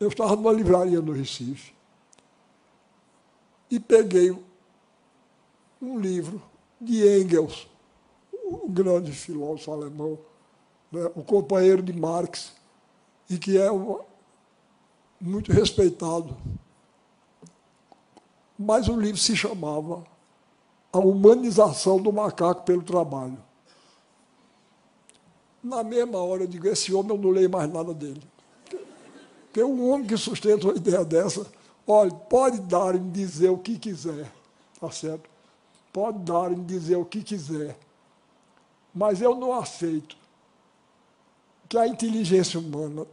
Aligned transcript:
eu 0.00 0.08
estava 0.08 0.36
numa 0.36 0.52
livraria 0.52 1.00
no 1.00 1.12
Recife 1.12 1.74
e 3.70 3.80
peguei 3.80 4.36
um 5.80 5.98
livro 5.98 6.42
de 6.80 7.20
Engels, 7.20 7.68
o 8.32 8.68
grande 8.68 9.12
filósofo 9.12 9.72
alemão, 9.72 10.18
né, 10.90 11.10
o 11.14 11.22
companheiro 11.22 11.82
de 11.82 11.92
Marx, 11.92 12.52
e 13.28 13.36
que 13.36 13.58
é 13.58 13.70
uma, 13.70 14.00
muito 15.20 15.52
respeitado. 15.52 16.36
Mas 18.58 18.88
o 18.88 18.98
livro 18.98 19.20
se 19.20 19.36
chamava 19.36 20.04
A 20.92 20.98
Humanização 20.98 22.00
do 22.00 22.12
Macaco 22.12 22.62
pelo 22.62 22.82
Trabalho. 22.82 23.38
Na 25.62 25.84
mesma 25.84 26.18
hora 26.18 26.44
eu 26.44 26.46
digo, 26.46 26.66
esse 26.68 26.94
homem 26.94 27.14
eu 27.14 27.22
não 27.22 27.30
leio 27.30 27.50
mais 27.50 27.70
nada 27.70 27.92
dele. 27.92 28.22
Porque 29.58 29.64
um 29.64 29.90
homem 29.90 30.06
que 30.06 30.16
sustenta 30.16 30.68
uma 30.68 30.76
ideia 30.76 31.04
dessa, 31.04 31.44
olha, 31.84 32.12
pode 32.12 32.60
dar 32.60 32.94
e 32.94 32.98
dizer 33.00 33.48
o 33.48 33.58
que 33.58 33.76
quiser, 33.76 34.30
tá 34.80 34.88
certo? 34.88 35.28
Pode 35.92 36.18
dar 36.20 36.52
e 36.52 36.54
dizer 36.54 36.94
o 36.94 37.04
que 37.04 37.24
quiser. 37.24 37.76
Mas 38.94 39.20
eu 39.20 39.34
não 39.34 39.52
aceito 39.52 40.16
que 41.68 41.76
a 41.76 41.88
inteligência 41.88 42.60
humana 42.60 43.04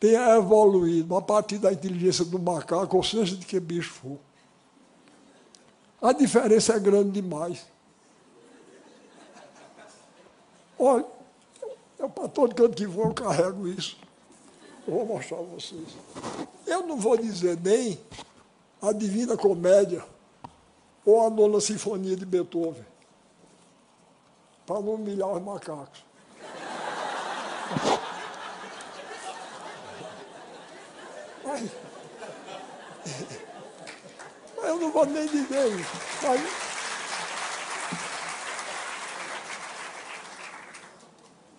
tenha 0.00 0.36
evoluído 0.36 1.14
a 1.14 1.20
partir 1.20 1.58
da 1.58 1.70
inteligência 1.70 2.24
do 2.24 2.38
macaco, 2.38 2.96
ou 2.96 3.02
seja, 3.02 3.36
de 3.36 3.44
que 3.44 3.60
bicho 3.60 3.92
for. 3.92 4.18
A 6.00 6.14
diferença 6.14 6.72
é 6.72 6.80
grande 6.80 7.10
demais. 7.10 7.66
Olha, 10.78 11.04
eu, 11.98 12.08
para 12.08 12.28
todo 12.28 12.54
canto 12.54 12.74
que 12.74 12.86
vou, 12.86 13.08
eu 13.08 13.14
carrego 13.14 13.68
isso. 13.68 14.02
Eu 14.86 14.94
vou 14.94 15.06
mostrar 15.06 15.38
a 15.38 15.42
vocês. 15.42 15.88
Eu 16.66 16.86
não 16.86 16.98
vou 16.98 17.16
dizer 17.16 17.58
nem 17.60 17.98
a 18.82 18.92
Divina 18.92 19.36
Comédia 19.36 20.04
ou 21.04 21.26
a 21.26 21.30
Nona 21.30 21.60
Sinfonia 21.60 22.16
de 22.16 22.26
Beethoven, 22.26 22.84
para 24.66 24.80
não 24.80 24.94
humilhar 24.94 25.28
os 25.28 25.42
macacos. 25.42 26.04
Mas, 31.44 31.70
eu 34.62 34.78
não 34.78 34.90
vou 34.90 35.06
nem 35.06 35.26
dizer 35.26 35.78
isso. 35.78 35.90
Mas, 36.22 36.40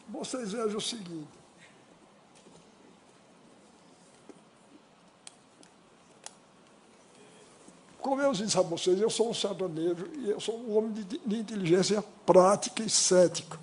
vocês 0.10 0.52
vejam 0.52 0.78
o 0.78 0.82
seguinte. 0.82 1.45
Como 8.06 8.22
eu 8.22 8.34
disse 8.34 8.56
a 8.56 8.62
vocês, 8.62 9.02
eu 9.02 9.10
sou 9.10 9.32
um 9.32 9.34
sertanejo 9.34 10.06
e 10.20 10.30
eu 10.30 10.40
sou 10.40 10.60
um 10.60 10.78
homem 10.78 10.92
de, 10.92 11.18
de 11.26 11.40
inteligência 11.40 12.04
prática 12.24 12.84
e 12.84 12.90
cética. 12.90 13.60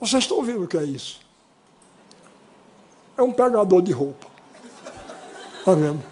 Vocês 0.00 0.24
estão 0.24 0.42
vendo 0.42 0.64
o 0.64 0.66
que 0.66 0.76
é 0.76 0.82
isso? 0.82 1.20
É 3.16 3.22
um 3.22 3.32
pegador 3.32 3.80
de 3.80 3.92
roupa. 3.92 4.26
Está 5.60 5.72
vendo? 5.72 6.02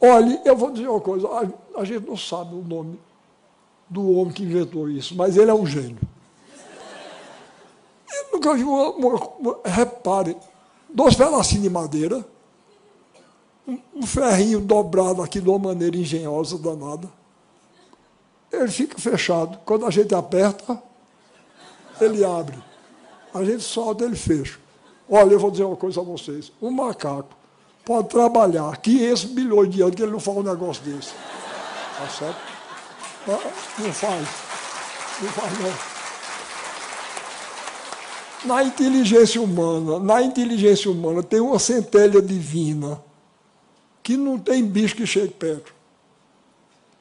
Olha, 0.00 0.42
eu 0.44 0.56
vou 0.56 0.72
dizer 0.72 0.88
uma 0.88 1.00
coisa: 1.00 1.28
a, 1.28 1.80
a 1.80 1.84
gente 1.84 2.04
não 2.04 2.16
sabe 2.16 2.56
o 2.56 2.64
nome 2.64 2.98
do 3.88 4.10
homem 4.10 4.34
que 4.34 4.42
inventou 4.42 4.90
isso, 4.90 5.14
mas 5.14 5.36
ele 5.36 5.52
é 5.52 5.54
um 5.54 5.64
gênio. 5.64 6.00
Eu 8.12 8.32
nunca 8.32 8.54
vi 8.54 8.64
uma, 8.64 8.90
uma, 8.90 9.14
uma 9.38 9.60
repare, 9.64 10.36
dois 10.92 11.14
pedacinhos 11.14 11.62
de 11.62 11.70
madeira, 11.70 12.26
um, 13.66 14.06
ferrinho 14.06 14.60
dobrado 14.60 15.22
aqui 15.22 15.40
de 15.40 15.48
uma 15.48 15.58
maneira 15.58 15.96
engenhosa, 15.96 16.56
danada. 16.56 17.08
Ele 18.52 18.68
fica 18.68 18.98
fechado. 18.98 19.58
Quando 19.64 19.86
a 19.86 19.90
gente 19.90 20.14
aperta, 20.14 20.80
ele 22.00 22.24
abre. 22.24 22.56
A 23.34 23.44
gente 23.44 23.62
solta, 23.62 24.04
ele 24.04 24.16
fecha. 24.16 24.58
Olha, 25.08 25.32
eu 25.32 25.40
vou 25.40 25.50
dizer 25.50 25.64
uma 25.64 25.76
coisa 25.76 26.00
a 26.00 26.04
vocês. 26.04 26.52
Um 26.62 26.70
macaco 26.70 27.34
pode 27.84 28.08
trabalhar 28.08 28.76
500 28.76 29.24
bilhões 29.24 29.70
de 29.70 29.82
anos 29.82 29.94
que 29.94 30.02
ele 30.02 30.12
não 30.12 30.20
faz 30.20 30.38
um 30.38 30.42
negócio 30.42 30.82
desse. 30.84 31.12
Tá 31.98 32.08
certo? 32.08 32.40
Não 33.78 33.92
faz. 33.92 34.28
Não 35.20 35.28
faz, 35.30 35.60
não 35.60 35.96
na 38.46 38.62
inteligência 38.62 39.42
humana, 39.42 39.98
na 39.98 40.22
inteligência 40.22 40.90
humana 40.90 41.22
tem 41.22 41.40
uma 41.40 41.58
centelha 41.58 42.22
divina 42.22 43.02
que 44.06 44.16
não 44.16 44.38
tem 44.38 44.64
bicho 44.64 44.94
que 44.94 45.04
chegue 45.04 45.32
perto. 45.32 45.74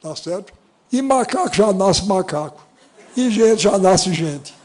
Tá 0.01 0.16
certo? 0.16 0.51
E 0.91 1.03
macaco 1.03 1.55
já 1.55 1.71
nasce 1.71 2.03
macaco. 2.07 2.66
E 3.16 3.29
gente 3.29 3.61
já 3.61 3.77
nasce 3.77 4.11
gente. 4.11 4.55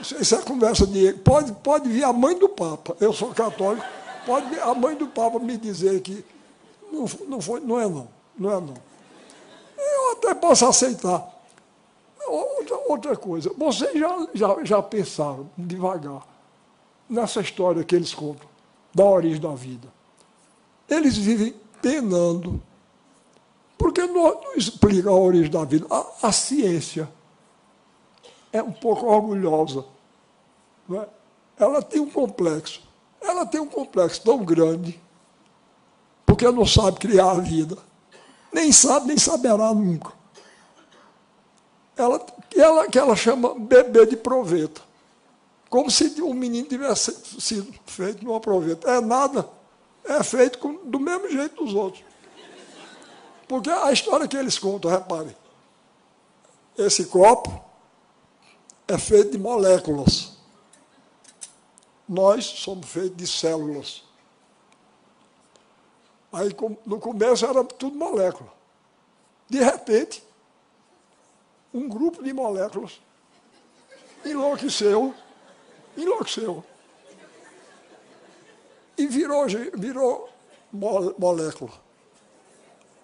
Isso 0.00 0.34
é 0.34 0.42
conversa 0.42 0.84
de. 0.88 1.12
Pode, 1.12 1.52
pode 1.52 1.88
vir 1.88 2.02
a 2.02 2.12
mãe 2.12 2.36
do 2.36 2.48
Papa. 2.48 2.96
Eu 3.00 3.12
sou 3.12 3.28
católico. 3.28 3.86
Pode 4.26 4.48
vir 4.48 4.60
a 4.60 4.74
mãe 4.74 4.96
do 4.96 5.06
Papa 5.06 5.38
me 5.38 5.56
dizer 5.56 6.00
que 6.00 6.24
não, 6.90 7.06
não, 7.28 7.40
foi, 7.40 7.60
não 7.60 7.78
é 7.78 7.88
não. 7.88 8.08
Não 8.36 8.50
é 8.50 8.60
não. 8.60 8.74
Eu 9.78 10.12
até 10.14 10.34
posso 10.34 10.66
aceitar. 10.66 11.32
Outra, 12.26 12.76
outra 12.88 13.16
coisa, 13.16 13.52
vocês 13.56 13.96
já, 13.96 14.26
já, 14.34 14.64
já 14.64 14.82
pensaram 14.82 15.48
devagar 15.56 16.26
nessa 17.08 17.40
história 17.40 17.84
que 17.84 17.94
eles 17.94 18.12
contam, 18.12 18.48
da 18.92 19.04
origem 19.04 19.40
da 19.40 19.54
vida. 19.54 19.86
Eles 20.90 21.16
vivem 21.16 21.54
penando, 21.80 22.62
porque 23.76 24.02
não, 24.06 24.40
não 24.40 24.54
explica 24.54 25.10
a 25.10 25.14
origem 25.14 25.50
da 25.50 25.64
vida. 25.64 25.86
A, 25.90 26.28
a 26.28 26.32
ciência 26.32 27.08
é 28.52 28.62
um 28.62 28.72
pouco 28.72 29.06
orgulhosa. 29.06 29.84
Não 30.88 31.02
é? 31.02 31.08
Ela 31.58 31.82
tem 31.82 32.00
um 32.00 32.10
complexo. 32.10 32.82
Ela 33.20 33.44
tem 33.44 33.60
um 33.60 33.66
complexo 33.66 34.22
tão 34.22 34.44
grande, 34.44 35.00
porque 36.24 36.48
não 36.50 36.64
sabe 36.64 36.98
criar 36.98 37.32
a 37.32 37.40
vida. 37.40 37.76
Nem 38.52 38.72
sabe, 38.72 39.08
nem 39.08 39.18
saberá 39.18 39.74
nunca. 39.74 40.12
Ela, 41.96 42.24
ela, 42.56 42.86
que 42.88 42.98
ela 42.98 43.16
chama 43.16 43.58
bebê 43.58 44.06
de 44.06 44.16
proveta. 44.16 44.80
Como 45.68 45.90
se 45.90 46.22
um 46.22 46.32
menino 46.32 46.66
tivesse 46.66 47.12
sido 47.40 47.74
feito 47.84 48.24
numa 48.24 48.40
proveta. 48.40 48.88
É 48.90 49.00
nada. 49.00 49.48
É 50.08 50.22
feito 50.22 50.58
com, 50.58 50.74
do 50.86 50.98
mesmo 50.98 51.28
jeito 51.28 51.62
dos 51.62 51.74
outros. 51.74 52.02
Porque 53.46 53.70
a 53.70 53.92
história 53.92 54.26
que 54.26 54.36
eles 54.36 54.58
contam, 54.58 54.90
reparem. 54.90 55.36
Esse 56.76 57.06
copo 57.06 57.62
é 58.86 58.96
feito 58.96 59.32
de 59.32 59.38
moléculas. 59.38 60.38
Nós 62.08 62.44
somos 62.44 62.88
feitos 62.88 63.16
de 63.16 63.26
células. 63.26 64.04
Aí, 66.32 66.54
no 66.86 66.98
começo, 66.98 67.44
era 67.44 67.62
tudo 67.64 67.96
molécula. 67.96 68.52
De 69.48 69.58
repente, 69.58 70.22
um 71.72 71.88
grupo 71.88 72.22
de 72.22 72.32
moléculas 72.32 73.00
enlouqueceu, 74.24 75.14
enlouqueceu. 75.96 76.64
E 78.98 79.06
virou, 79.06 79.46
virou 79.74 80.28
molécula. 80.72 81.72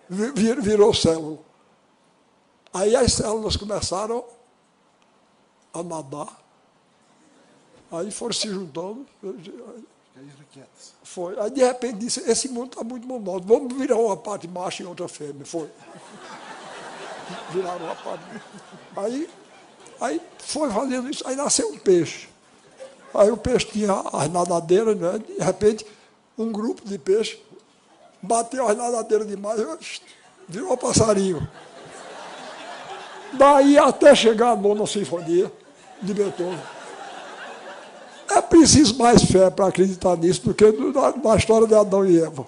Vir, 0.08 0.60
virou 0.60 0.92
célula. 0.92 1.38
Aí 2.72 2.96
as 2.96 3.12
células 3.12 3.56
começaram 3.56 4.24
a 5.72 5.82
nadar. 5.82 6.42
Aí 7.92 8.10
foram 8.10 8.32
se 8.32 8.48
juntando. 8.48 9.06
Foi. 11.02 11.38
Aí 11.38 11.50
de 11.50 11.64
repente 11.64 11.98
disse, 11.98 12.20
esse 12.28 12.48
mundo 12.48 12.72
está 12.72 12.84
muito 12.84 13.06
monótono, 13.06 13.46
vamos 13.46 13.76
virar 13.76 13.96
uma 13.96 14.16
parte 14.16 14.48
macho 14.48 14.82
e 14.82 14.86
outra 14.86 15.08
fêmea. 15.08 15.44
Foi. 15.44 15.70
Viraram 17.50 17.84
uma 17.84 17.96
parte. 17.96 18.24
Aí, 18.96 19.30
aí 20.00 20.20
foi 20.38 20.70
fazendo 20.70 21.08
isso, 21.08 21.26
aí 21.26 21.36
nasceu 21.36 21.68
um 21.68 21.78
peixe. 21.78 22.28
Aí 23.14 23.30
o 23.30 23.36
peixe 23.36 23.66
tinha 23.66 23.92
as 24.12 24.28
nadadeiras, 24.28 24.96
né? 24.96 25.18
de 25.18 25.42
repente, 25.42 25.86
um 26.36 26.50
grupo 26.50 26.86
de 26.86 26.98
peixes 26.98 27.38
bateu 28.20 28.66
as 28.66 28.76
nadadeiras 28.76 29.26
demais, 29.26 29.60
virou 30.48 30.76
passarinho. 30.76 31.46
Daí 33.32 33.76
até 33.78 34.14
chegar 34.14 34.50
a 34.50 34.56
nona 34.56 34.86
sinfonia 34.86 35.50
de 36.00 36.14
Beethoven. 36.14 36.58
É 38.30 38.40
preciso 38.40 38.96
mais 38.96 39.22
fé 39.24 39.50
para 39.50 39.66
acreditar 39.66 40.16
nisso 40.16 40.42
do 40.42 40.54
que 40.54 40.64
na, 40.64 41.16
na, 41.16 41.36
história 41.36 41.66
de 41.66 41.74
Adão 41.74 42.04
e 42.06 42.20
Eva. 42.20 42.46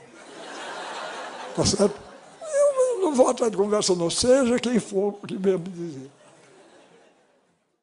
Tá 1.55 1.65
certo? 1.65 1.95
Eu 2.43 3.01
não 3.01 3.15
vou 3.15 3.29
atrás 3.29 3.51
de 3.51 3.59
conversa, 3.59 3.95
não. 3.95 4.11
Seja 4.11 4.59
quem 4.59 4.79
for 4.81 5.15
que 5.27 5.39
mesmo 5.39 5.65
dizer. 5.69 6.11